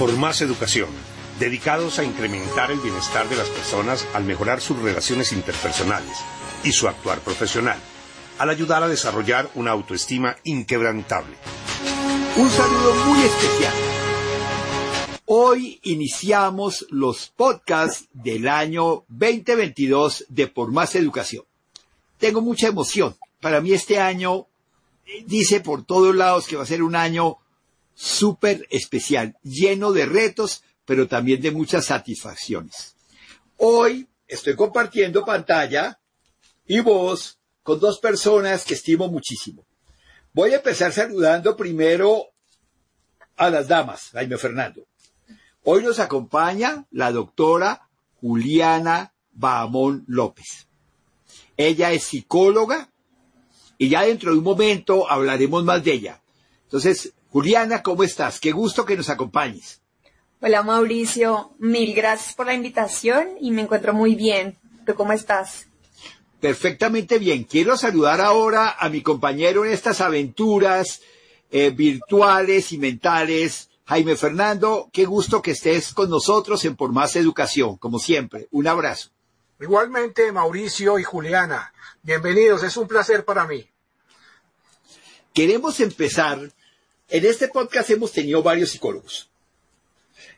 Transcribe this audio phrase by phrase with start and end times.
[0.00, 0.88] por más educación,
[1.38, 6.16] dedicados a incrementar el bienestar de las personas al mejorar sus relaciones interpersonales
[6.64, 7.78] y su actuar profesional,
[8.38, 11.36] al ayudar a desarrollar una autoestima inquebrantable.
[12.38, 13.74] Un saludo muy especial.
[15.26, 21.44] Hoy iniciamos los podcasts del año 2022 de Por Más Educación.
[22.16, 23.18] Tengo mucha emoción.
[23.38, 24.46] Para mí este año
[25.26, 27.36] dice por todos lados que va a ser un año
[28.00, 32.96] súper especial, lleno de retos, pero también de muchas satisfacciones.
[33.58, 36.00] Hoy estoy compartiendo pantalla
[36.66, 39.66] y voz con dos personas que estimo muchísimo.
[40.32, 42.28] Voy a empezar saludando primero
[43.36, 44.86] a las damas, Jaime Fernando.
[45.64, 47.90] Hoy nos acompaña la doctora
[48.22, 50.68] Juliana Bahamón López.
[51.58, 52.90] Ella es psicóloga
[53.76, 56.22] y ya dentro de un momento hablaremos más de ella.
[56.62, 58.40] Entonces, Juliana, ¿cómo estás?
[58.40, 59.80] Qué gusto que nos acompañes.
[60.40, 64.58] Hola Mauricio, mil gracias por la invitación y me encuentro muy bien.
[64.84, 65.66] ¿Tú cómo estás?
[66.40, 67.44] Perfectamente bien.
[67.44, 71.02] Quiero saludar ahora a mi compañero en estas aventuras
[71.52, 74.88] eh, virtuales y mentales, Jaime Fernando.
[74.92, 78.48] Qué gusto que estés con nosotros en Por Más Educación, como siempre.
[78.50, 79.10] Un abrazo.
[79.60, 81.72] Igualmente, Mauricio y Juliana.
[82.02, 83.68] Bienvenidos, es un placer para mí.
[85.34, 86.50] Queremos empezar
[87.10, 89.28] en este podcast hemos tenido varios psicólogos.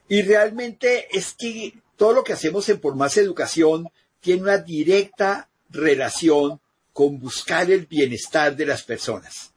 [0.08, 3.88] Y realmente es que todo lo que hacemos en Por Más Educación
[4.20, 6.60] tiene una directa relación
[6.92, 9.52] con buscar el bienestar de las personas,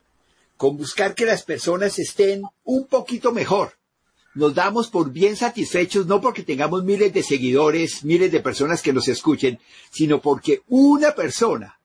[0.58, 3.74] con buscar que las personas estén un poquito mejor.
[4.34, 8.92] Nos damos por bien satisfechos no porque tengamos miles de seguidores, miles de personas que
[8.92, 9.60] nos escuchen,
[9.92, 11.80] sino porque una persona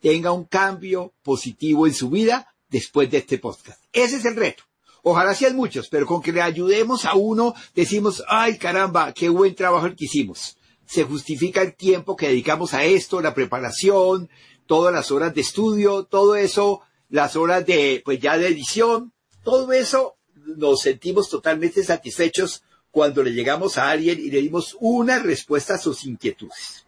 [0.00, 3.80] tenga un cambio positivo en su vida después de este podcast.
[3.92, 4.64] Ese es el reto.
[5.04, 9.54] Ojalá sean muchos, pero con que le ayudemos a uno, decimos, ay caramba, qué buen
[9.54, 10.56] trabajo el que hicimos.
[10.84, 14.28] Se justifica el tiempo que dedicamos a esto, la preparación,
[14.66, 19.12] todas las horas de estudio, todo eso, las horas de, pues ya de edición,
[19.44, 25.20] todo eso nos sentimos totalmente satisfechos cuando le llegamos a alguien y le dimos una
[25.20, 26.86] respuesta a sus inquietudes.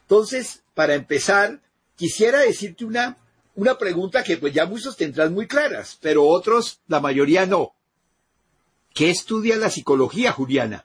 [0.00, 1.60] Entonces, para empezar,
[1.94, 3.18] quisiera decirte una
[3.54, 7.72] una pregunta que pues ya muchos tendrán muy claras, pero otros, la mayoría no.
[8.94, 10.84] ¿Qué estudia la psicología, Juliana?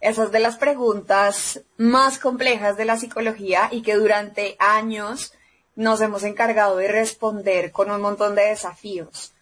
[0.00, 5.32] Esa es de las preguntas más complejas de la psicología y que durante años
[5.74, 9.32] nos hemos encargado de responder con un montón de desafíos.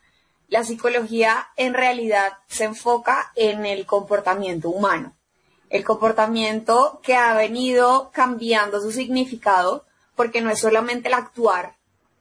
[0.49, 5.15] La psicología en realidad se enfoca en el comportamiento humano,
[5.71, 9.85] el comportamiento que ha venido cambiando su significado
[10.15, 11.77] porque no es solamente el actuar,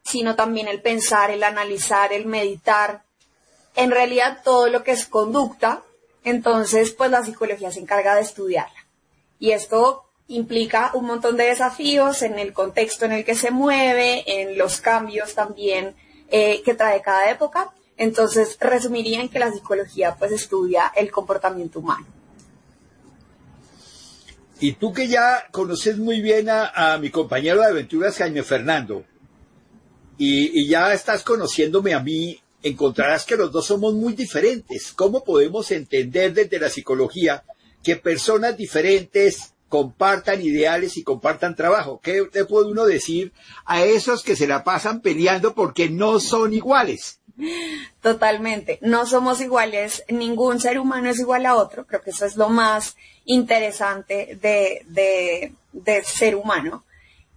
[0.05, 3.03] sino también el pensar, el analizar, el meditar,
[3.75, 5.83] en realidad todo lo que es conducta,
[6.23, 8.85] entonces pues la psicología se encarga de estudiarla.
[9.39, 14.23] Y esto implica un montón de desafíos en el contexto en el que se mueve,
[14.41, 15.95] en los cambios también
[16.29, 17.71] eh, que trae cada época.
[17.97, 22.05] Entonces resumiría en que la psicología pues estudia el comportamiento humano.
[24.59, 29.03] Y tú que ya conoces muy bien a, a mi compañero de aventuras, Jaime Fernando,
[30.17, 34.93] y, ya estás conociéndome a mí, encontrarás que los dos somos muy diferentes.
[34.93, 37.43] ¿Cómo podemos entender desde la psicología
[37.83, 41.99] que personas diferentes compartan ideales y compartan trabajo?
[42.01, 43.33] ¿Qué le puede uno decir
[43.65, 47.19] a esos que se la pasan peleando porque no son iguales?
[48.01, 52.37] Totalmente, no somos iguales, ningún ser humano es igual a otro, creo que eso es
[52.37, 56.85] lo más interesante de, de, de ser humano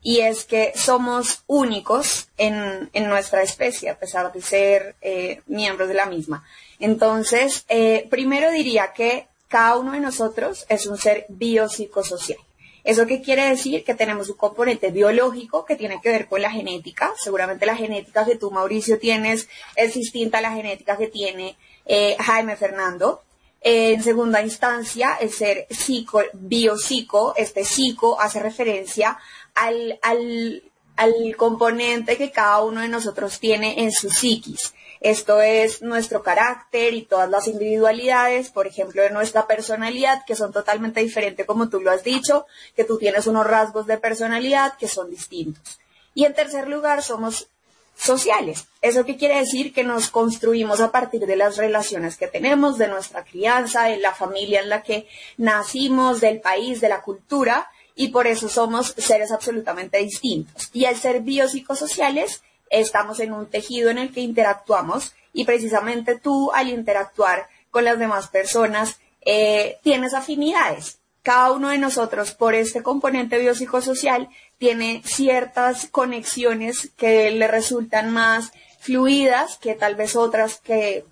[0.08, 5.92] y es que somos únicos en, nuestra especie, a pesar de ser eh, miembros de
[5.92, 6.46] la misma.
[6.80, 12.38] Entonces, eh, primero diría que cada uno de nosotros es un ser biopsicosocial.
[12.84, 13.84] ¿Eso qué quiere decir?
[13.84, 17.12] Que tenemos un componente biológico que tiene que ver con la genética.
[17.22, 19.46] Seguramente la genética que tú, Mauricio, tienes
[19.76, 23.24] es distinta a la genética que tiene eh, Jaime Fernando.
[23.60, 29.18] en segunda instancia, el ser psico, biopsico, este psico hace referencia
[29.58, 30.62] al, al,
[30.96, 34.74] al componente que cada uno de nosotros tiene en su psiquis.
[35.00, 40.52] Esto es nuestro carácter y todas las individualidades, por ejemplo, de nuestra personalidad, que son
[40.52, 44.88] totalmente diferentes, como tú lo has dicho, que tú tienes unos rasgos de personalidad que
[44.88, 45.78] son distintos.
[46.14, 47.48] Y en tercer lugar, somos
[47.96, 48.66] sociales.
[48.80, 49.72] ¿Eso qué quiere decir?
[49.72, 54.14] Que nos construimos a partir de las relaciones que tenemos, de nuestra crianza, de la
[54.14, 55.06] familia en la que
[55.36, 57.68] nacimos, del país, de la cultura,
[57.98, 60.70] y por eso somos seres absolutamente distintos.
[60.72, 66.52] Y al ser biopsicosociales, estamos en un tejido en el que interactuamos y precisamente tú
[66.52, 71.00] al interactuar con las demás personas, eh, tienes afinidades.
[71.22, 74.28] Cada uno de nosotros, por este componente biopsicosocial,
[74.58, 81.04] tiene ciertas conexiones que le resultan más fluidas que tal vez otras que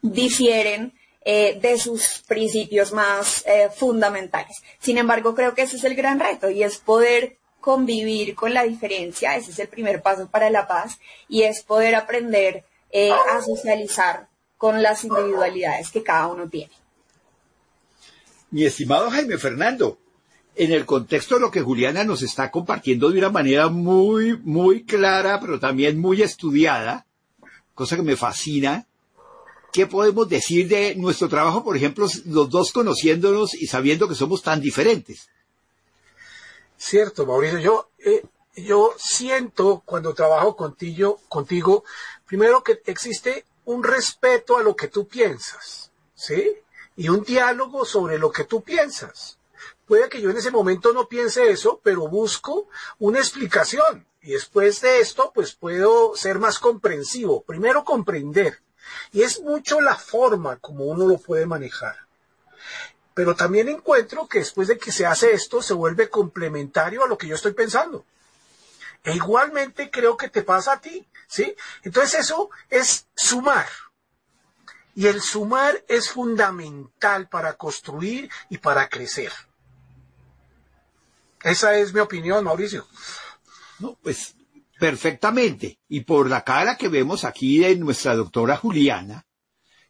[0.00, 4.62] difieren eh, de sus principios más eh, fundamentales.
[4.78, 8.64] Sin embargo, creo que ese es el gran reto y es poder convivir con la
[8.64, 13.42] diferencia, ese es el primer paso para la paz, y es poder aprender eh, a
[13.42, 16.72] socializar con las individualidades que cada uno tiene.
[18.50, 19.98] Mi estimado Jaime Fernando,
[20.56, 24.84] en el contexto de lo que Juliana nos está compartiendo de una manera muy, muy
[24.84, 27.06] clara, pero también muy estudiada,
[27.74, 28.86] cosa que me fascina,
[29.72, 34.42] ¿qué podemos decir de nuestro trabajo, por ejemplo, los dos conociéndonos y sabiendo que somos
[34.42, 35.28] tan diferentes?
[36.76, 37.58] Cierto, Mauricio.
[37.58, 38.24] Yo, eh,
[38.56, 41.84] yo siento cuando trabajo contigo, contigo,
[42.26, 46.56] primero que existe un respeto a lo que tú piensas, ¿sí?
[46.96, 49.38] Y un diálogo sobre lo que tú piensas.
[49.86, 52.68] Puede que yo en ese momento no piense eso, pero busco
[52.98, 54.06] una explicación.
[54.22, 57.42] Y después de esto, pues puedo ser más comprensivo.
[57.42, 58.60] Primero comprender
[59.12, 61.96] y es mucho la forma como uno lo puede manejar.
[63.14, 67.18] Pero también encuentro que después de que se hace esto, se vuelve complementario a lo
[67.18, 68.04] que yo estoy pensando.
[69.02, 71.56] E igualmente creo que te pasa a ti, ¿sí?
[71.82, 73.66] Entonces eso es sumar.
[74.94, 79.32] Y el sumar es fundamental para construir y para crecer.
[81.42, 82.86] Esa es mi opinión, Mauricio.
[83.78, 84.34] No, pues
[84.80, 85.78] perfectamente.
[85.88, 89.26] Y por la cara que vemos aquí de nuestra doctora Juliana,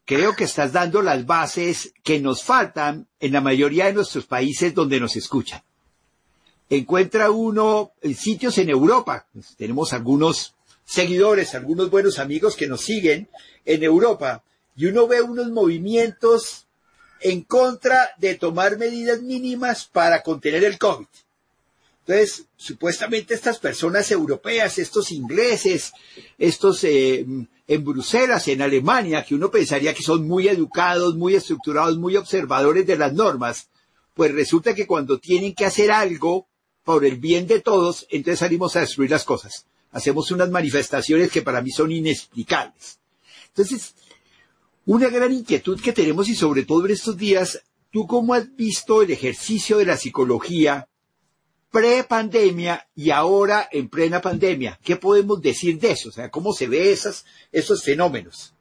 [0.04, 4.74] creo que estás dando las bases que nos faltan en la mayoría de nuestros países
[4.74, 5.62] donde nos escuchan.
[6.68, 9.26] Encuentra uno sitios en Europa.
[9.56, 10.54] Tenemos algunos
[10.84, 13.28] seguidores, algunos buenos amigos que nos siguen
[13.64, 14.42] en Europa.
[14.76, 16.66] Y uno ve unos movimientos
[17.20, 21.06] en contra de tomar medidas mínimas para contener el COVID.
[22.10, 25.92] Entonces, supuestamente estas personas europeas, estos ingleses,
[26.38, 27.24] estos eh,
[27.68, 32.84] en Bruselas, en Alemania, que uno pensaría que son muy educados, muy estructurados, muy observadores
[32.84, 33.68] de las normas,
[34.14, 36.48] pues resulta que cuando tienen que hacer algo
[36.82, 39.66] por el bien de todos, entonces salimos a destruir las cosas.
[39.92, 42.98] Hacemos unas manifestaciones que para mí son inexplicables.
[43.50, 43.94] Entonces,
[44.84, 49.00] una gran inquietud que tenemos y sobre todo en estos días, ¿tú cómo has visto
[49.00, 50.88] el ejercicio de la psicología
[51.70, 54.78] pre-pandemia y ahora en plena pandemia.
[54.82, 56.08] ¿Qué podemos decir de eso?
[56.08, 58.54] O sea, ¿cómo se ve esas, esos fenómenos?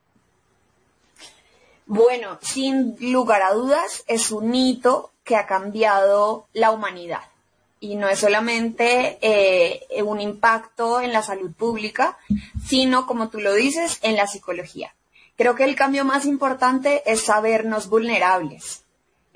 [1.85, 7.23] Bueno, sin lugar a dudas, es un hito que ha cambiado la humanidad.
[7.79, 12.17] Y no es solamente eh, un impacto en la salud pública,
[12.63, 14.93] sino, como tú lo dices, en la psicología.
[15.35, 18.83] Creo que el cambio más importante es sabernos vulnerables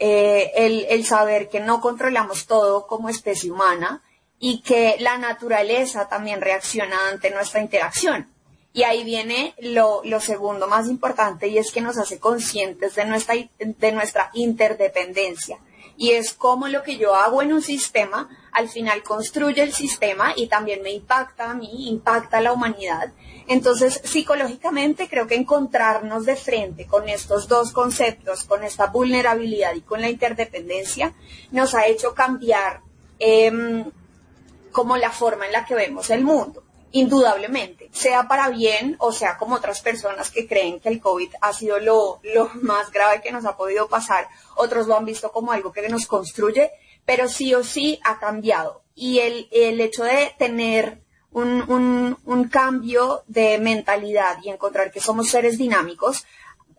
[0.06, 4.04] eh, el, saber que no controlamos todo como especie humana
[4.38, 8.30] y que la naturaleza también reacciona ante nuestra interacción.
[8.74, 13.36] Y ahí viene lo, segundo más importante y es que nos hace conscientes de nuestra,
[13.58, 15.58] de nuestra interdependencia.
[15.98, 20.34] Y es como lo que yo hago en un sistema al final construye el sistema
[20.36, 23.12] y también me impacta a mí, impacta a la humanidad.
[23.48, 29.82] Entonces, psicológicamente creo que encontrarnos de frente con estos dos conceptos, con esta vulnerabilidad y
[29.82, 31.14] con la interdependencia,
[31.52, 32.82] nos ha hecho cambiar
[33.20, 33.86] em,
[34.72, 36.64] como la forma en la que vemos el mundo.
[36.96, 41.52] Indudablemente, sea para bien o sea como otras personas que creen que el COVID ha
[41.52, 42.22] sido lo,
[42.62, 46.06] más grave que nos ha podido pasar, otros lo han visto como algo que nos
[46.06, 46.72] construye,
[47.04, 48.84] pero sí o sí ha cambiado.
[48.94, 49.48] Y el,
[49.82, 56.26] hecho de tener un, un, cambio de mentalidad y encontrar que somos seres dinámicos,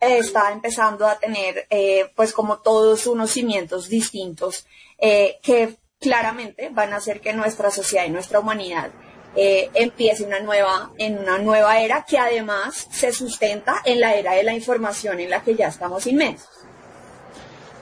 [0.01, 4.65] eh, está empezando a tener eh, pues como todos unos cimientos distintos
[4.99, 8.93] eh, que claramente van a hacer que nuestra sociedad y nuestra humanidad
[9.37, 14.45] empiece una nueva, en una nueva era que además se sustenta en la era de
[14.45, 16.49] la información en la que ya estamos inmensos.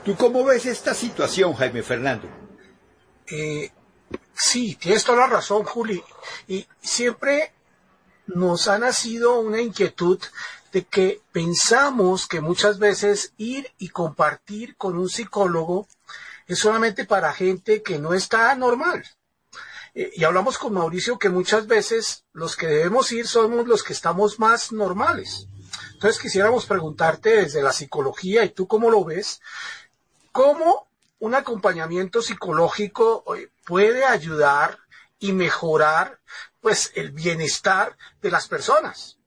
[0.03, 2.27] ¿Tú cómo ves esta situación, Jaime Fernando?
[4.35, 6.03] Sí, tienes toda la razón, Juli.
[6.47, 7.53] Y siempre
[8.27, 10.19] nos ha nacido una inquietud
[10.71, 15.87] de que pensamos que muchas veces ir y compartir con un psicólogo
[16.47, 19.05] es solamente para gente que no está normal.
[19.95, 23.93] Eh, y hablamos con Mauricio que muchas veces los que debemos ir somos los que
[23.93, 25.47] estamos más normales.
[25.93, 29.41] Entonces quisiéramos preguntarte desde la psicología, y tú cómo lo ves,
[30.31, 30.87] cómo
[31.19, 33.23] un acompañamiento psicológico
[33.65, 34.79] puede ayudar
[35.19, 36.19] y mejorar
[36.59, 39.17] pues el bienestar de las personas.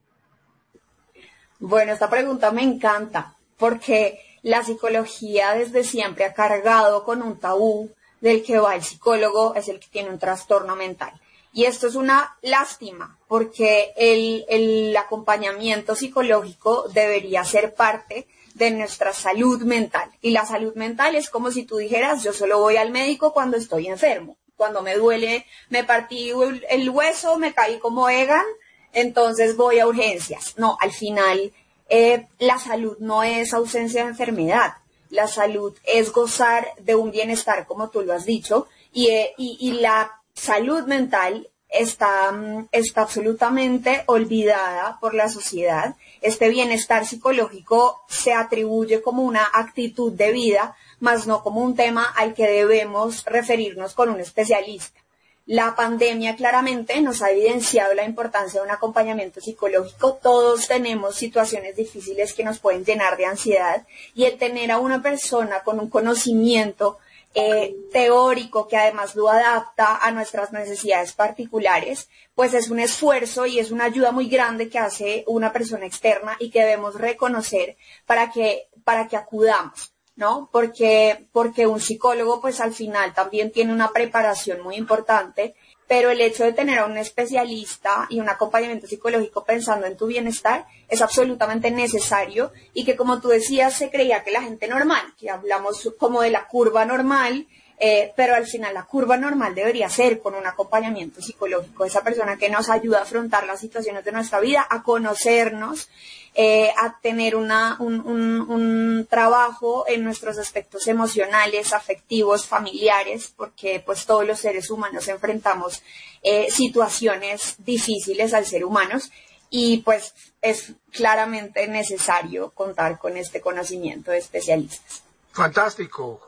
[1.59, 7.91] Bueno, esta pregunta me encanta porque la psicología desde siempre ha cargado con un tabú
[8.21, 11.13] del que va el psicólogo es el que tiene un trastorno mental.
[11.53, 19.63] Y esto es una lástima porque el, acompañamiento psicológico debería ser parte de nuestra salud
[19.63, 20.11] mental.
[20.21, 23.57] Y la salud mental es como si tú dijeras, yo solo voy al médico cuando
[23.57, 24.37] estoy enfermo.
[24.57, 26.31] Cuando me duele, me partí
[26.69, 28.45] el hueso, me caí como Egan,
[28.93, 30.59] entonces voy a urgencias.
[30.59, 31.53] No, al final
[31.89, 34.75] eh, la salud no es ausencia de enfermedad.
[35.17, 39.73] La salud es gozar de un bienestar, como tú lo has dicho, y, eh, y
[39.73, 45.97] la salud mental está, mm, está absolutamente olvidada por la sociedad.
[46.21, 52.05] Este bienestar psicológico se atribuye como una actitud de vida, más no como un tema
[52.05, 55.01] al que debemos referirnos con un especialista.
[55.47, 60.15] La pandemia claramente nos ha evidenciado la importancia de un acompañamiento psicológico.
[60.15, 65.03] Todos tenemos situaciones difíciles que nos pueden llenar de ansiedad y el tener a una
[65.03, 66.99] persona con un conocimiento
[67.33, 73.61] eh, teórico que además lo adapta a nuestras necesidades particulares, pues es un esfuerzo y
[73.61, 78.33] es una ayuda muy grande que hace una persona externa y que debemos reconocer para
[78.33, 79.96] que, para que acudamos.
[80.17, 80.49] ¿No?
[80.51, 85.55] Porque, porque un psicólogo, pues al final también tiene una preparación muy importante
[85.89, 90.07] pero el hecho de tener a un especialista y un acompañamiento psicológico pensando en tu
[90.07, 95.15] bienestar es absolutamente necesario y que como tú decías se creía que la gente normal,
[95.19, 97.47] que hablamos como de la curva normal,
[97.79, 102.39] eh, pero al final la curva normal debería ser con un acompañamiento psicológico, esa persona
[102.39, 105.89] que nos ayuda a afrontar las situaciones de nuestra vida, a conocernos,
[106.35, 114.05] eh, a tener una, un, un, trabajo en nuestros aspectos emocionales, afectivos, familiares, porque pues
[114.05, 115.83] todos los seres humanos enfrentamos
[116.23, 119.11] eh, situaciones difíciles al ser humanos
[119.49, 125.03] y pues es claramente necesario contar con este conocimiento de especialistas.
[125.33, 126.21] Fantástico,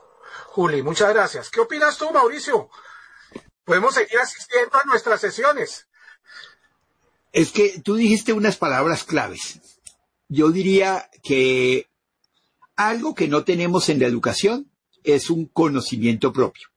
[0.47, 1.49] Juli, muchas gracias.
[1.49, 2.69] ¿Qué opinas tú, Mauricio?
[3.63, 5.87] Podemos seguir asistiendo a nuestras sesiones.
[7.31, 9.59] Es que tú dijiste unas palabras claves.
[10.27, 11.87] Yo diría que
[12.75, 14.71] algo que no tenemos en la educación
[15.03, 16.67] es un conocimiento propio.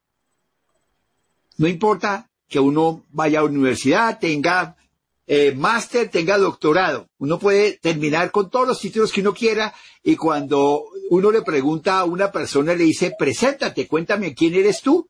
[1.56, 4.76] No importa que uno vaya a la universidad, tenga
[5.26, 7.08] eh, máster, tenga doctorado.
[7.18, 11.98] Uno puede terminar con todos los títulos que uno quiera y cuando uno le pregunta
[11.98, 15.08] a una persona, le dice, preséntate, cuéntame quién eres tú.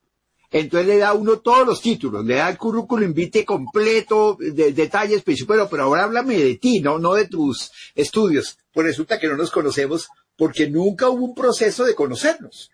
[0.51, 5.23] Entonces le da uno todos los títulos, le da el currículum invite completo, de, detalles,
[5.25, 8.59] pero, pero ahora háblame de ti, no, no de tus estudios.
[8.71, 12.69] Pues resulta que no nos conocemos porque nunca hubo un proceso de conocernos.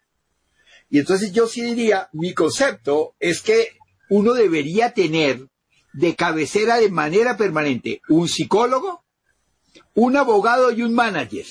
[0.89, 3.69] Y entonces yo sí diría, mi concepto es que
[4.10, 5.48] uno debería tener
[5.93, 9.03] de cabecera de manera permanente un psicólogo,
[9.96, 11.46] un abogado y un manager,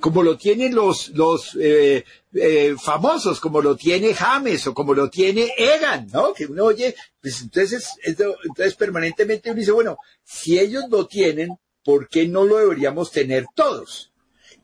[0.00, 5.10] como lo tienen los, los eh, eh, famosos, como lo tiene James o como lo
[5.10, 6.32] tiene Egan, ¿no?
[6.32, 12.08] Que uno oye, pues entonces, entonces permanentemente uno dice, bueno, si ellos lo tienen, ¿por
[12.08, 14.12] qué no lo deberíamos tener todos?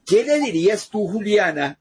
[0.07, 1.79] ¿Qué le dirías tú, Juliana,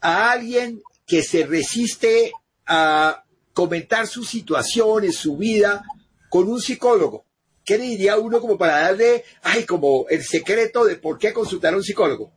[0.00, 2.32] a alguien que se resiste
[2.66, 5.84] a comentar sus situaciones, su vida,
[6.34, 7.24] con un psicólogo.
[7.64, 11.72] ¿Qué le diría uno como para darle, ay, como el secreto de por qué consultar
[11.72, 12.32] a un psicólogo?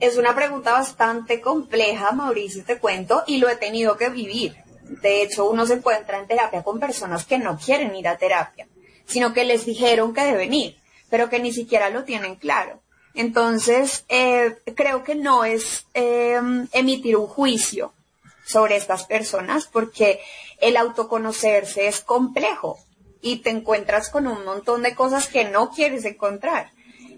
[0.00, 4.56] Es una pregunta bastante compleja, Mauricio, te cuento, y lo he tenido que vivir.
[5.00, 8.66] De hecho, uno se encuentra en terapia con personas que no quieren ir a terapia,
[9.06, 10.76] sino que les dijeron que deben ir,
[11.08, 12.82] pero que ni siquiera lo tienen claro.
[13.14, 16.40] Entonces, eh, creo que no es eh,
[16.72, 17.92] emitir un juicio
[18.44, 20.20] sobre estas personas porque
[20.60, 22.78] el autoconocerse es complejo
[23.22, 26.72] y te encuentras con un montón de cosas que no quieres encontrar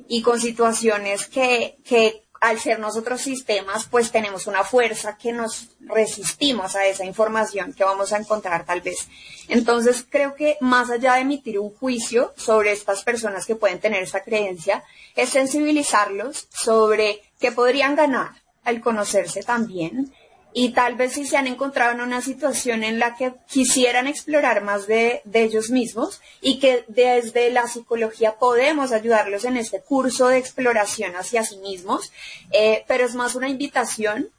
[0.08, 5.68] y con situaciones que, que al ser nosotros sistemas, pues tenemos una fuerza que nos
[5.78, 9.06] resistimos a esa información que vamos a encontrar tal vez.
[9.46, 14.02] Entonces, creo que más allá de emitir un juicio sobre estas personas que pueden tener
[14.02, 14.82] esa creencia,
[15.14, 18.32] es sensibilizarlos sobre qué podrían ganar
[18.64, 20.12] al conocerse también
[20.54, 24.62] y tal vez si se han encontrado en una situación en la que quisieran explorar
[24.62, 30.38] más de, ellos mismos y que desde la psicología podemos ayudarlos en este curso de
[30.38, 32.12] exploración hacia sí mismos,
[32.52, 34.30] eh, pero es más una invitación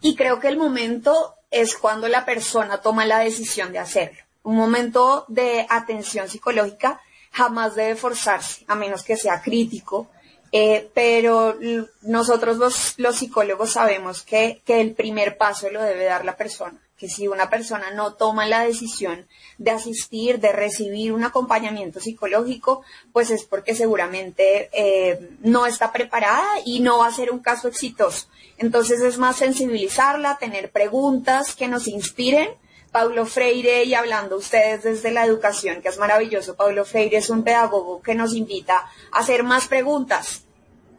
[0.00, 4.18] y creo que el momento es cuando la persona toma la decisión de hacerlo.
[4.42, 10.10] Un momento de atención psicológica jamás debe forzarse, a menos que sea crítico
[10.56, 11.58] eh, pero
[12.02, 17.26] nosotros los, psicólogos sabemos que, el primer paso lo debe dar la persona que si
[17.26, 19.26] una persona no toma la decisión
[19.58, 26.46] de asistir, de recibir un acompañamiento psicológico, pues es porque seguramente eh, no está preparada
[26.64, 28.28] y no va a ser un caso exitoso.
[28.56, 32.48] Entonces es más sensibilizarla, tener preguntas que nos inspiren.
[32.92, 37.42] Paulo Freire, y hablando ustedes desde la educación, que es maravilloso, Paulo Freire es un
[37.42, 40.43] pedagogo que nos invita a hacer más preguntas.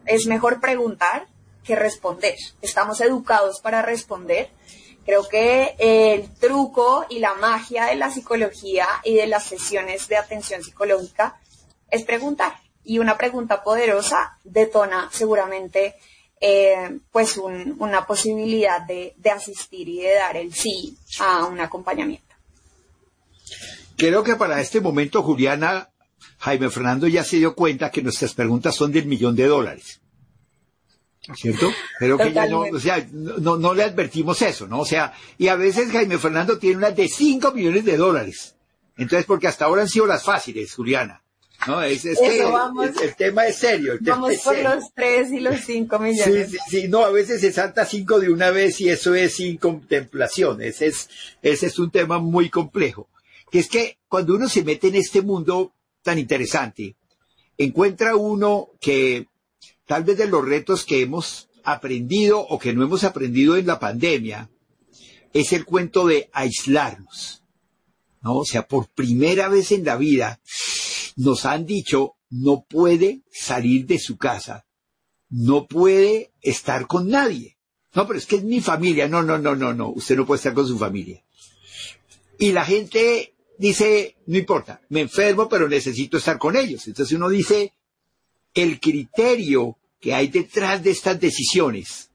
[0.05, 1.27] Es mejor preguntar
[1.63, 2.35] que responder.
[2.61, 4.49] Estamos educados para responder
[5.05, 10.17] Creo que el truco y la magia de la psicología y de las sesiones de
[10.17, 11.39] atención psicológica
[11.91, 12.53] es preguntar.
[12.83, 15.95] Y una pregunta poderosa detona seguramente
[16.41, 22.35] eh, pues una posibilidad de, de asistir y de dar el sí a un acompañamiento.
[23.95, 25.89] Creo que para este momento, Juliana,
[26.39, 30.01] Jaime Fernando ya se dio cuenta que nuestras preguntas son del millón de dólares.
[31.33, 31.71] ¿cierto?
[31.99, 34.81] Pero que ya no, o sea, no, no le advertimos eso, ¿no?
[34.81, 38.55] O sea, y a veces Jaime Fernando tiene unas de 5 millones de dólares.
[38.97, 41.21] Entonces, porque hasta ahora han sido las fáciles, Juliana.
[41.67, 41.81] ¿no?
[41.81, 42.43] Es, es que
[43.03, 43.93] el, tema es serio.
[43.93, 46.49] El vamos por los 3 y los 5 millones.
[46.49, 49.35] Sí, sí, sí, no, a veces se salta 5 de una vez y eso es
[49.35, 50.61] sin contemplación.
[50.61, 51.09] Ese es,
[51.41, 53.09] ese es un tema muy complejo.
[53.49, 55.73] Que es que cuando uno se mete en este mundo
[56.05, 56.95] tan interesante,
[57.57, 59.27] encuentra uno que
[59.87, 63.79] tal vez de los retos que hemos aprendido o que no hemos aprendido en la
[63.79, 64.51] pandemia,
[65.33, 67.43] es el cuento de aislarnos.
[68.21, 68.37] ¿no?
[68.37, 70.39] O sea, por primera vez en la vida
[71.15, 74.67] nos han dicho, no puede salir de su casa,
[75.29, 77.57] no puede estar con nadie.
[77.95, 79.07] No, pero es que es mi familia.
[79.07, 81.23] No, no, no, no, no, usted no puede estar con su familia.
[82.37, 86.87] Y la gente dice, no importa, me enfermo, pero necesito estar con ellos.
[86.87, 87.73] Entonces uno dice,
[88.53, 92.11] el criterio que hay detrás de estas decisiones.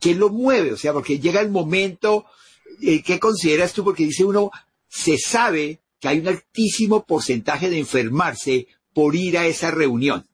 [0.00, 0.72] ¿Qué lo mueve?
[0.72, 2.26] O sea, porque llega el momento,
[2.82, 3.82] eh, ¿qué consideras tú?
[3.84, 4.50] Porque dice uno,
[4.88, 10.26] se sabe que hay un altísimo porcentaje de enfermarse por ir a esa reunión.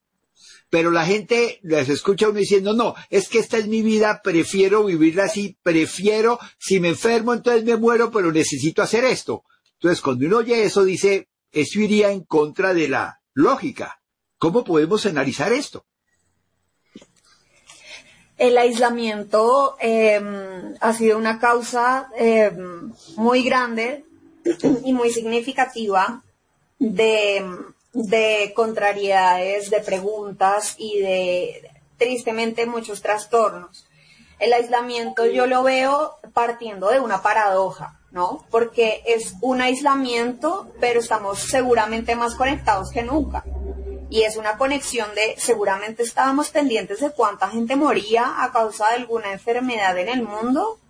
[0.68, 4.84] Pero la gente les escucha uno diciendo, no, es que esta es mi vida, prefiero
[4.84, 9.44] vivirla así, prefiero, si me enfermo entonces me muero, pero necesito hacer esto.
[9.80, 14.02] Entonces, cuando uno oye eso, dice, eso iría en contra de la lógica.
[14.36, 15.86] ¿Cómo podemos analizar esto?
[18.36, 24.04] El aislamiento em, ha sido una causa em, muy grande
[24.84, 26.24] y muy significativa
[26.78, 27.42] de,
[27.94, 33.86] de contrariedades, de preguntas y de tristemente muchos trastornos.
[34.38, 38.44] El aislamiento yo lo veo partiendo de una paradoja, ¿no?
[38.50, 43.44] Porque es un aislamiento, pero estamos seguramente más conectados que nunca
[44.10, 48.96] y es una conexión de seguramente estábamos pendientes de cuánta gente moría a causa de
[48.96, 50.80] alguna enfermedad en el mundo.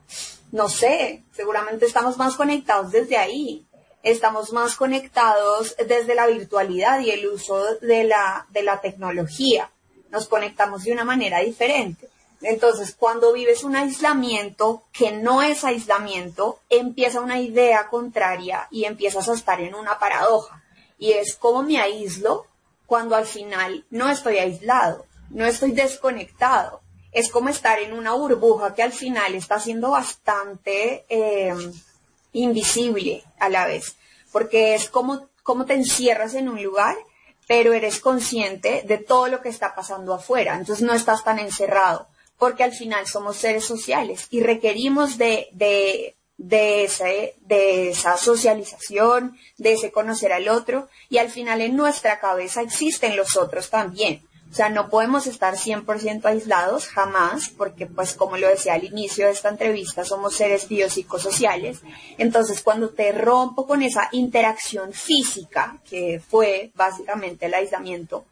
[0.51, 3.67] No sé, seguramente estamos más conectados desde ahí.
[4.03, 9.71] Estamos más conectados desde la virtualidad y el uso de la, de la tecnología.
[10.09, 12.09] Nos conectamos de una manera diferente.
[12.43, 19.29] Entonces, cuando vives un aislamiento que no es aislamiento, empieza una idea contraria y empiezas
[19.29, 20.63] a estar en una paradoja.
[20.99, 22.47] Y es como me aíslo
[22.87, 26.81] cuando al final no estoy aislado, no estoy desconectado.
[27.13, 31.55] Es como estar en una burbuja que al final está siendo bastante eh,
[32.33, 33.97] invisible a la vez,
[34.33, 36.97] porque es como, como te encierras en un lugar,
[37.47, 42.07] pero eres consciente de todo lo que está pasando afuera, entonces no estás tan encerrado,
[42.41, 49.93] porque al final somos seres sociales y requerimos de, de de, esa socialización, de ese
[49.93, 54.23] conocer al otro, y al final en nuestra cabeza existen los otros también.
[54.51, 59.27] O sea, no podemos estar 100% aislados jamás, porque pues como lo decía al inicio
[59.27, 61.83] de esta entrevista, somos seres biopsicosociales.
[62.19, 68.25] Entonces, cuando te rompo con esa interacción física, que fue básicamente el aislamiento,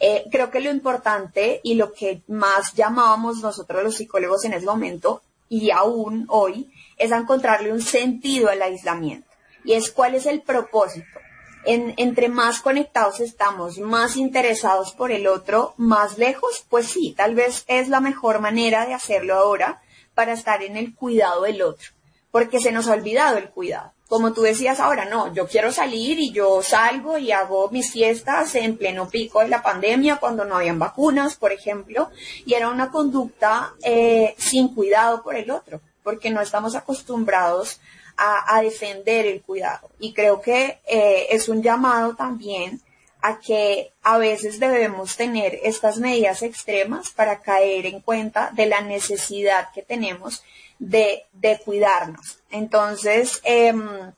[0.00, 4.66] eh, creo que lo importante y lo que más llamábamos nosotros los psicólogos en ese
[4.66, 9.28] momento, y aún hoy, es encontrarle un sentido al aislamiento.
[9.64, 11.20] Y es cuál es el propósito.
[11.64, 17.34] En, entre más conectados estamos, más interesados por el otro, más lejos, pues sí, tal
[17.34, 19.80] vez es la mejor manera de hacerlo ahora
[20.14, 21.90] para estar en el cuidado del otro,
[22.30, 23.92] porque se nos ha olvidado el cuidado.
[24.14, 28.54] Como tú decías ahora, no, yo quiero salir y yo salgo y hago mis fiestas
[28.54, 32.10] en pleno pico de la pandemia cuando no habían vacunas, por ejemplo,
[32.46, 37.80] y era una conducta eh, sin cuidado por el otro porque no estamos acostumbrados
[38.16, 39.90] a, defender el cuidado.
[39.98, 42.80] Y creo que eh, es un llamado también
[43.20, 48.80] a que a veces debemos tener estas medidas extremas para caer en cuenta de la
[48.80, 50.44] necesidad que tenemos
[50.78, 51.24] de,
[51.64, 52.38] cuidarnos.
[52.50, 54.12] Entonces, em,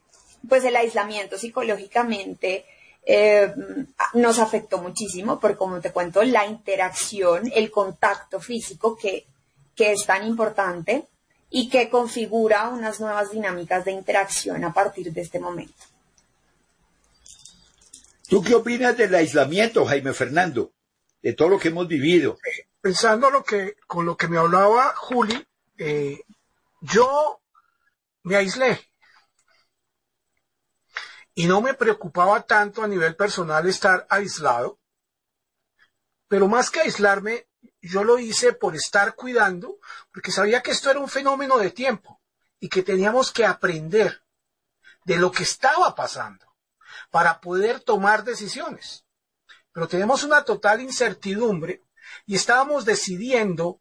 [0.48, 2.64] pues el aislamiento psicológicamente
[3.04, 9.26] em, nos afectó muchísimo, porque como te cuento, la interacción, el contacto físico que,
[9.74, 11.06] que es tan importante
[11.50, 15.84] y que configura unas nuevas dinámicas de interacción a partir de este momento.
[18.28, 20.72] ¿Tú qué opinas del aislamiento, Jaime Fernando?
[21.22, 22.38] De todo lo que hemos vivido.
[22.80, 25.46] Pensando lo que, con lo que me hablaba Juli,
[25.78, 26.20] eh,
[26.92, 27.42] yo
[28.22, 28.90] me aislé.
[31.34, 34.80] Y no me preocupaba tanto a nivel personal estar aislado.
[36.28, 37.48] Pero más que aislarme,
[37.80, 39.78] yo lo hice por estar cuidando,
[40.12, 42.20] porque sabía que esto era un fenómeno de tiempo
[42.58, 44.24] y que teníamos que aprender
[45.04, 46.46] de lo que estaba pasando
[47.10, 49.04] para poder tomar decisiones.
[49.72, 51.82] Pero tenemos una total incertidumbre
[52.24, 53.80] y estábamos decidiendo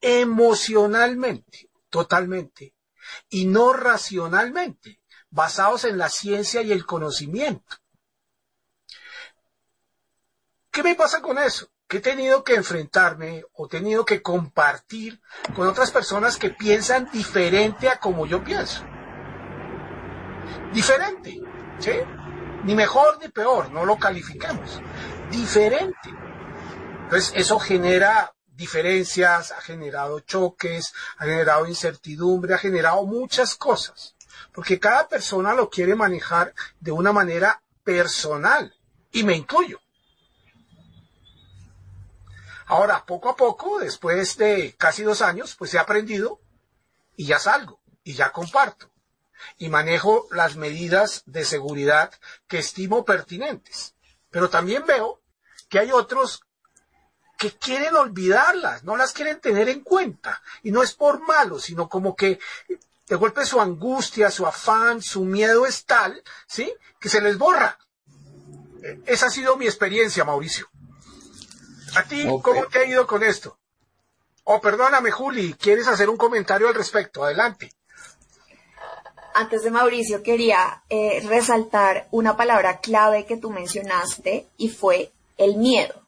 [0.00, 2.74] emocionalmente, totalmente,
[3.30, 7.76] y no racionalmente, basados en la ciencia y el conocimiento.
[10.70, 11.70] ¿Qué me pasa con eso?
[11.88, 15.22] Que he tenido que enfrentarme o tenido que compartir
[15.54, 18.84] con otras personas que piensan diferente a como yo pienso.
[20.74, 21.40] Diferente,
[21.78, 21.92] ¿sí?
[22.64, 24.82] Ni mejor ni peor, no lo calificamos.
[25.30, 26.10] Diferente.
[27.04, 34.14] Entonces, eso genera diferencias, ha generado choques, ha generado incertidumbre, ha generado muchas cosas.
[34.52, 38.74] Porque cada persona lo quiere manejar de una manera personal.
[39.12, 39.80] Y me incluyo.
[42.66, 46.40] Ahora, poco a poco, después de casi dos años, pues he aprendido
[47.16, 48.90] y ya salgo y ya comparto
[49.58, 52.12] y manejo las medidas de seguridad
[52.48, 53.94] que estimo pertinentes.
[54.30, 55.20] Pero también veo
[55.68, 56.42] que hay otros
[57.36, 60.42] que quieren olvidarlas, no las quieren tener en cuenta.
[60.62, 62.38] Y no es por malo, sino como que
[63.08, 66.72] de golpe su angustia, su afán, su miedo es tal, ¿sí?
[66.98, 67.78] Que se les borra.
[69.06, 70.68] Esa ha sido mi experiencia, Mauricio.
[71.94, 73.58] ¿A ti cómo te ha ido con esto?
[74.44, 77.24] Oh, perdóname, Juli, ¿quieres hacer un comentario al respecto?
[77.24, 77.70] Adelante
[79.36, 85.56] antes de Mauricio quería eh, resaltar una palabra clave que tú mencionaste y fue el
[85.56, 86.05] miedo.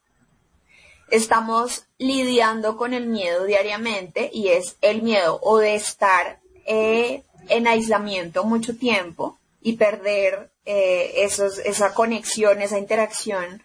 [1.10, 7.66] Estamos lidiando con el miedo diariamente y es el miedo o de estar eh, en
[7.66, 13.62] aislamiento mucho tiempo y perder eh, esos, esa conexión, esa interacción,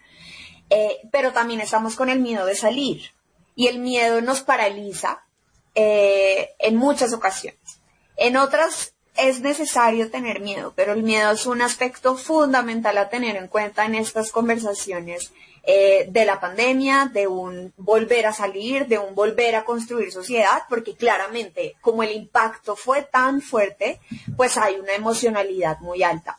[1.12, 3.12] pero también estamos con el miedo de salir
[3.54, 5.22] y el miedo nos paraliza
[5.76, 7.80] en muchas ocasiones.
[8.16, 13.36] En otras es necesario tener miedo, pero el miedo es un aspecto fundamental a tener
[13.36, 15.32] en cuenta en estas conversaciones
[15.66, 20.62] eh, de la pandemia, de un volver a salir, de un volver a construir sociedad,
[20.68, 24.00] porque claramente como el impacto fue tan fuerte,
[24.36, 26.38] pues hay una emocionalidad muy alta.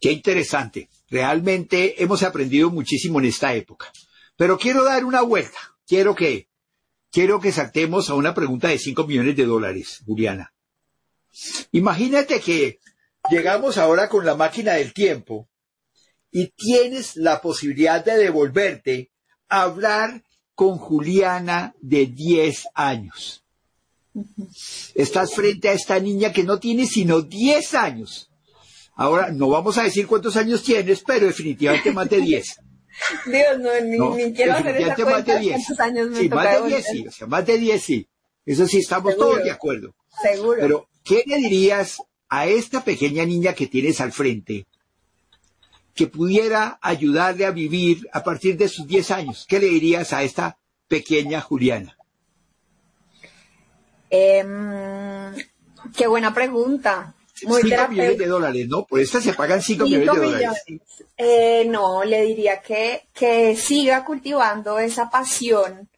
[0.00, 0.88] Qué interesante.
[1.10, 3.92] Realmente hemos aprendido muchísimo en esta época.
[4.36, 5.58] Pero quiero dar una vuelta.
[5.86, 6.48] Quiero que
[7.10, 10.52] quiero que saltemos a una pregunta de 5 millones de dólares, Juliana.
[11.72, 12.78] Imagínate que
[13.30, 15.48] llegamos ahora con la máquina del tiempo
[16.30, 19.10] y tienes la posibilidad de devolverte
[19.48, 20.22] a hablar
[20.54, 23.44] con Juliana de 10 años.
[24.94, 28.30] Estás frente a esta niña que no tiene sino 10 años.
[28.94, 32.56] Ahora, no vamos a decir cuántos años tienes, pero definitivamente más de 10.
[33.26, 35.10] Dios, no, ni, quiero hacer esa cuenta.
[35.10, 37.82] Más de ¿Cuántos años me sí, más de 10 sí, o sea, más de 10
[37.82, 38.08] sí.
[38.44, 39.94] Eso sí, estamos todos de acuerdo.
[40.22, 40.58] Seguro.
[40.60, 41.98] Pero, ¿qué le dirías
[42.30, 44.66] a esta pequeña niña que tienes al frente
[45.94, 49.46] que pudiera ayudarle a vivir a partir de sus 10 años?
[49.48, 50.56] ¿Qué le dirías a esta
[50.88, 51.96] pequeña Juliana?
[54.08, 54.44] Eh,
[55.94, 57.14] qué buena pregunta.
[57.34, 58.84] 5 millones de dólares, ¿no?
[58.84, 60.50] Por esta se pagan 5 millones de dólares.
[61.16, 65.88] Eh, no, le diría que, que siga cultivando esa pasión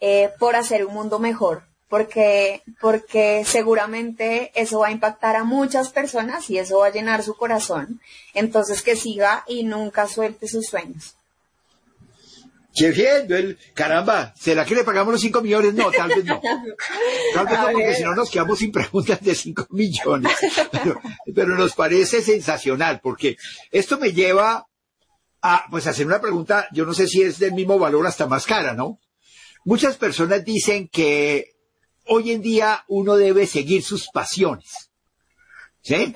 [0.00, 5.90] eh, por hacer un mundo mejor, porque, porque seguramente eso va a impactar a muchas
[5.90, 8.00] personas y eso va a llenar su corazón.
[8.32, 11.18] Entonces que siga y nunca suelte sus sueños.
[12.74, 15.74] Qué bien, caramba, ¿será que le pagamos los 5 millones?
[15.74, 16.40] No, tal vez no.
[17.34, 20.32] Tal vez no, porque si no nos quedamos sin preguntas de 5 millones.
[21.34, 23.36] Pero, nos parece sensacional, porque
[23.70, 24.66] esto me lleva
[25.42, 28.46] a, pues, hacer una pregunta, yo no sé si es del mismo valor hasta más
[28.46, 28.98] cara, ¿no?
[29.66, 31.51] Muchas personas dicen que
[32.06, 34.90] hoy en día uno debe seguir sus pasiones.
[35.80, 36.12] ¿Sí?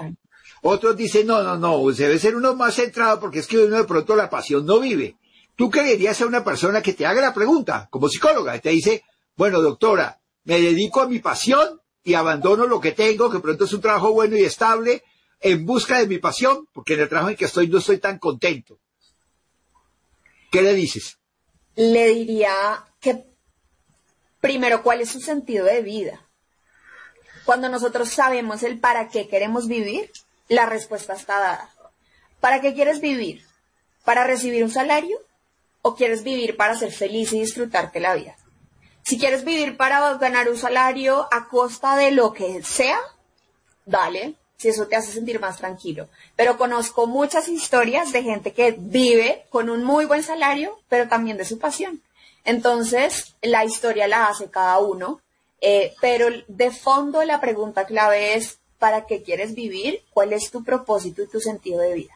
[0.63, 3.85] Otros dicen, no, no, no, debe ser uno más centrado porque es que uno de
[3.85, 5.17] pronto la pasión no vive.
[5.55, 9.05] Tú querías a una persona que te haga la pregunta, como psicóloga, y te dice,
[9.37, 13.73] bueno, doctora, me dedico a mi pasión y abandono lo que tengo, que pronto es
[13.73, 15.03] un trabajo bueno y estable,
[15.41, 18.19] en busca de mi pasión, porque en el trabajo en que estoy no estoy tan
[18.19, 18.79] contento.
[20.51, 21.19] ¿Qué le dices?
[21.75, 23.36] Le diría que
[24.47, 26.21] primero, ¿cuál es su sentido de vida?
[27.45, 30.13] Cuando nosotros sabemos el para qué queremos vivir,
[30.47, 31.71] la respuesta está dada.
[32.39, 33.45] ¿Para qué quieres vivir?
[34.05, 35.19] ¿Para recibir un salario?
[35.83, 38.37] ¿O quieres vivir para ser feliz y disfrutarte la vida?
[39.03, 43.01] Si quieres vivir para ganar un salario a costa de lo que sea,
[43.85, 46.09] dale, si eso te hace sentir más tranquilo.
[46.37, 51.37] Pero conozco muchas historias de gente que vive con un muy buen salario, pero también
[51.37, 52.01] de su pasión.
[52.47, 55.21] Entonces, la historia la hace cada uno,
[55.61, 60.03] eh, pero de fondo la pregunta clave es, ¿para qué quieres vivir?
[60.11, 62.15] ¿Cuál es tu propósito y tu sentido de vida?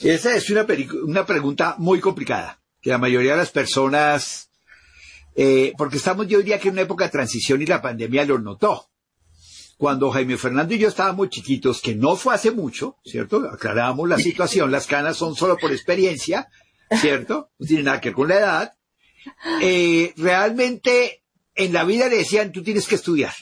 [0.00, 0.66] Esa es una,
[1.04, 4.50] una pregunta muy complicada, que la mayoría de las personas,
[5.36, 8.40] eh, porque estamos yo diría que en una época de transición y la pandemia lo
[8.40, 8.88] notó.
[9.76, 13.48] Cuando Jaime Fernando y yo estábamos chiquitos, que no fue hace mucho, ¿cierto?
[13.52, 16.48] Aclaramos la situación, las canas son solo por experiencia,
[17.00, 17.50] ¿cierto?
[17.58, 18.74] No tiene nada que ver con la edad.
[19.60, 21.22] Eh, realmente
[21.54, 23.32] en la vida le decían, tú tienes que estudiar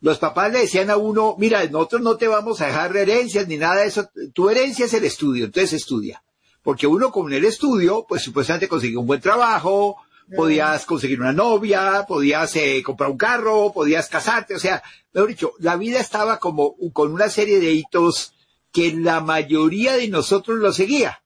[0.00, 3.56] los papás le decían a uno, mira, nosotros no te vamos a dejar herencias ni
[3.56, 6.22] nada de eso, tu herencia es el estudio, entonces estudia.
[6.62, 9.96] Porque uno con el estudio, pues supuestamente consigue un buen trabajo,
[10.34, 15.52] podías conseguir una novia, podías eh, comprar un carro, podías casarte, o sea, mejor dicho,
[15.58, 18.34] la vida estaba como con una serie de hitos
[18.72, 21.22] que la mayoría de nosotros lo seguía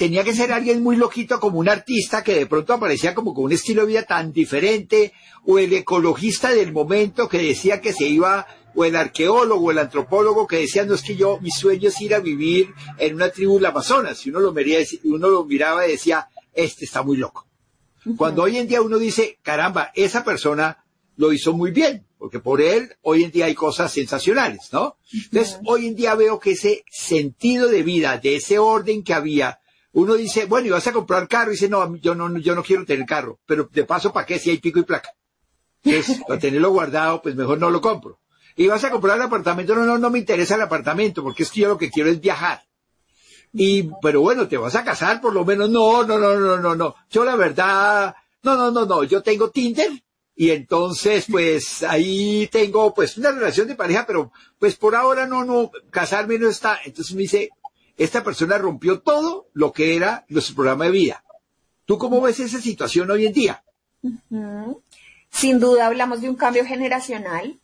[0.00, 3.44] tenía que ser alguien muy loquito como un artista que de pronto aparecía como con
[3.44, 5.12] un estilo de vida tan diferente,
[5.44, 9.78] o el ecologista del momento que decía que se iba, o el arqueólogo, o el
[9.78, 13.28] antropólogo que decía, no es que yo, mi sueño es ir a vivir en una
[13.28, 14.24] tribu del Amazonas.
[14.24, 14.54] Y uno lo,
[15.04, 17.46] uno lo miraba y decía, este está muy loco.
[18.16, 20.82] Cuando hoy en día uno dice, caramba, esa persona
[21.16, 24.96] lo hizo muy bien, porque por él hoy en día hay cosas sensacionales, ¿no?
[25.12, 29.60] Entonces, hoy en día veo que ese sentido de vida, de ese orden que había,
[29.92, 32.62] uno dice, bueno, y vas a comprar carro, y dice, no, yo no, yo no
[32.62, 35.10] quiero tener carro, pero de paso, ¿para qué si hay pico y placa?
[35.82, 38.20] Entonces, para tenerlo guardado, pues mejor no lo compro.
[38.56, 41.50] Y vas a comprar el apartamento, no, no, no me interesa el apartamento, porque es
[41.50, 42.62] que yo lo que quiero es viajar.
[43.52, 46.74] Y, pero bueno, te vas a casar por lo menos, no, no, no, no, no,
[46.76, 46.94] no.
[47.10, 49.90] Yo la verdad, no, no, no, no, yo tengo Tinder,
[50.40, 55.44] y entonces, pues, ahí tengo, pues, una relación de pareja, pero, pues, por ahora no,
[55.44, 56.78] no, casarme no está.
[56.82, 57.50] Entonces me dice,
[57.96, 61.24] esta persona rompió todo lo que era nuestro programa de vida.
[61.84, 63.64] ¿Tú cómo ves esa situación hoy en día?
[65.30, 67.60] Sin duda hablamos de un cambio generacional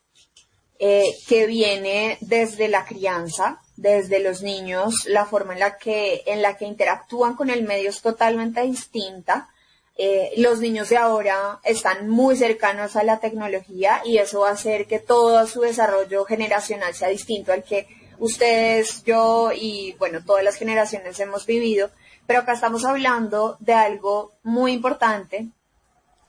[0.79, 6.43] eh, que viene desde la crianza, desde los niños, la forma en la que, en
[6.43, 9.49] la que interactúan con el medio es totalmente distinta.
[9.97, 14.53] Eh, los niños de ahora están muy cercanos a la tecnología y eso va a
[14.53, 17.87] hacer que todo su desarrollo generacional sea distinto al que
[18.19, 21.91] ustedes, yo y bueno, todas las generaciones hemos vivido,
[22.27, 25.49] pero acá estamos hablando de algo muy importante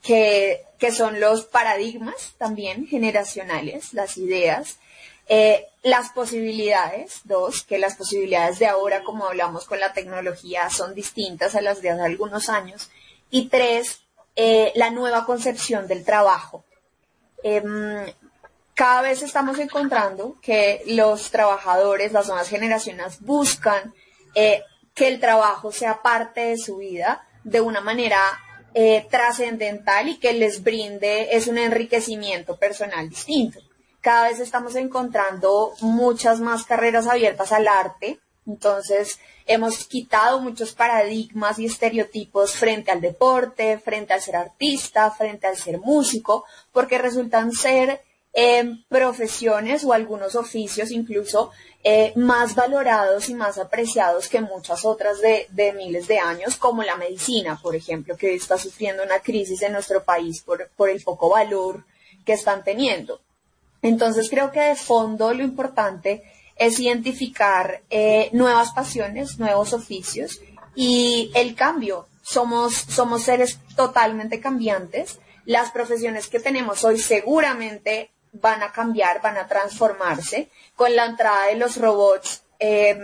[0.02, 4.78] que, que son los paradigmas también generacionales, las ideas,
[5.30, 10.94] eh, las posibilidades, dos, que las posibilidades de ahora, como hablamos con la tecnología, son
[10.96, 12.90] distintas a las de hace algunos años,
[13.30, 14.02] y tres,
[14.36, 16.64] eh, la nueva concepción del trabajo.
[17.44, 18.06] Em,
[18.78, 23.92] cada vez estamos encontrando que los trabajadores, las nuevas generaciones buscan
[24.36, 24.62] eh,
[24.94, 28.20] que el trabajo sea parte de su vida de una manera
[28.76, 33.60] eh, trascendental y que les brinde es un enriquecimiento personal distinto.
[34.00, 41.58] Cada vez estamos encontrando muchas más carreras abiertas al arte, entonces hemos quitado muchos paradigmas
[41.58, 47.52] y estereotipos frente al deporte, frente al ser artista, frente al ser músico, porque resultan
[47.52, 48.04] ser
[48.88, 51.52] profesiones o algunos oficios incluso
[51.84, 56.98] eh, más valorados y más apreciados que muchas otras de, miles de años, como la
[56.98, 61.30] medicina, por ejemplo, que está sufriendo una crisis en nuestro país por, por el poco
[61.30, 61.86] valor
[62.26, 63.22] que están teniendo.
[63.82, 66.24] Entonces creo que de fondo lo importante
[66.58, 70.42] es identificar eh, nuevas pasiones, nuevos oficios
[70.76, 72.08] y el cambio.
[72.22, 75.20] Somos, somos seres totalmente cambiantes.
[75.46, 80.50] Las profesiones que tenemos hoy seguramente van a cambiar, van a transformarse.
[80.76, 83.00] Con la entrada de los robots em,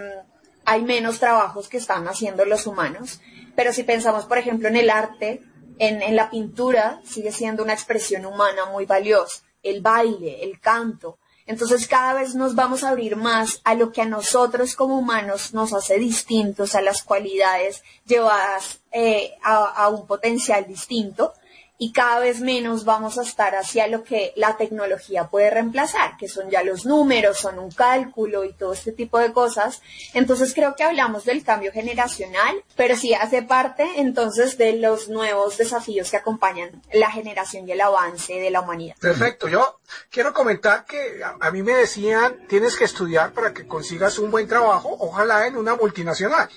[0.65, 3.19] hay menos trabajos que están haciendo los humanos.
[3.56, 5.41] Pero si pensamos, por ejemplo, en el arte,
[5.80, 9.43] en, la pintura, sigue siendo una expresión humana muy valiosa.
[9.62, 11.17] El baile, el canto.
[11.46, 15.54] Entonces cada vez nos vamos a abrir más a lo que a nosotros como humanos
[15.54, 21.34] nos hace distintos, a las cualidades llevadas eh, a un potencial distinto
[21.77, 26.27] y cada vez menos vamos a estar hacia lo que la tecnología puede reemplazar, que
[26.27, 29.81] son ya los números, son un cálculo y todo este tipo de cosas.
[30.13, 35.57] Entonces creo que hablamos del cambio generacional, pero sí hace parte entonces de los nuevos
[35.57, 38.95] desafíos que acompañan la generación y el avance de la humanidad.
[38.99, 39.47] Perfecto.
[39.47, 44.29] Yo quiero comentar que a, mí me decían, tienes que estudiar para que consigas un
[44.29, 46.49] buen trabajo, ojalá en una multinacional.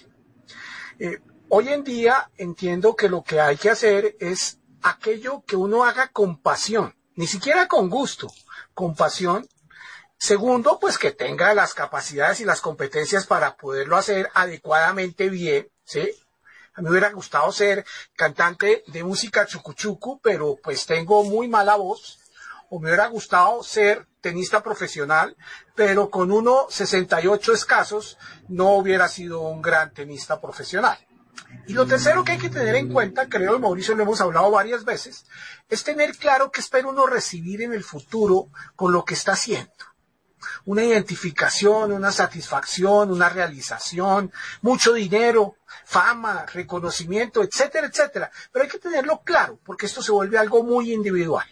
[0.99, 4.59] Eh, hoy en día entiendo que lo que hay que hacer es
[4.91, 8.29] aquello que uno haga con pasión, ni siquiera con gusto,
[8.75, 9.49] con pasión.
[10.19, 16.11] Segundo, pues que tenga las capacidades y las competencias para poderlo hacer adecuadamente bien, ¿sí?
[16.75, 21.77] A mí me hubiera gustado ser cantante de música chucuchucu, pero pues tengo muy mala
[21.77, 22.19] voz.
[22.69, 25.37] O me hubiera gustado ser tenista profesional,
[25.75, 28.19] pero con 1,68 escasos
[28.49, 30.99] no hubiera sido un gran tenista profesional.
[31.67, 34.85] Y lo tercero que hay que tener en cuenta, creo, Mauricio, lo hemos hablado varias
[34.85, 35.27] veces,
[35.69, 39.73] es tener claro que espera uno recibir en el futuro con lo que está haciendo.
[40.65, 48.31] Una identificación, una satisfacción, una realización, mucho dinero, fama, reconocimiento, etcétera, etcétera.
[48.53, 51.47] Pero hay que tenerlo claro, porque esto se vuelve algo muy individual.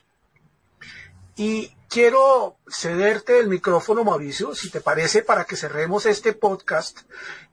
[1.37, 7.03] Y quiero cederte el micrófono, Mauricio, si te parece, para que cerremos este podcast.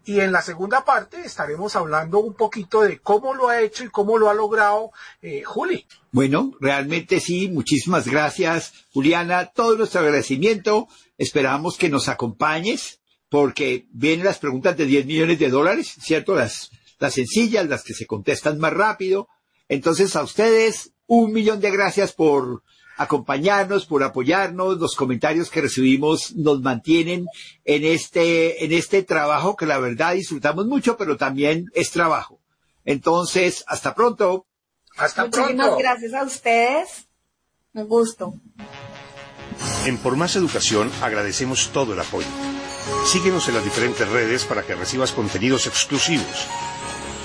[0.03, 3.89] Y en la segunda parte estaremos hablando un poquito de cómo lo ha hecho y
[3.89, 5.85] cómo lo ha logrado eh, Juli.
[6.11, 9.51] Bueno, realmente sí, muchísimas gracias, Juliana.
[9.53, 10.87] Todo nuestro agradecimiento.
[11.19, 12.99] Esperamos que nos acompañes
[13.29, 16.33] porque vienen las preguntas de 10 millones de dólares, ¿cierto?
[16.33, 19.27] Las, las sencillas, las que se contestan más rápido.
[19.69, 22.63] Entonces, a ustedes, un millón de gracias por
[23.01, 24.77] acompañarnos, por apoyarnos.
[24.77, 27.25] Los comentarios que recibimos nos mantienen
[27.65, 32.39] en este, en este trabajo que la verdad disfrutamos mucho, pero también es trabajo.
[32.85, 34.45] Entonces, hasta pronto.
[34.97, 37.07] Hasta Muchísimas gracias a ustedes.
[37.73, 38.33] Un gusto.
[39.85, 42.27] En Por Más Educación agradecemos todo el apoyo.
[43.05, 46.47] Síguenos en las diferentes redes para que recibas contenidos exclusivos.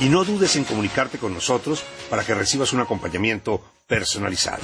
[0.00, 4.62] Y no dudes en comunicarte con nosotros para que recibas un acompañamiento personalizado.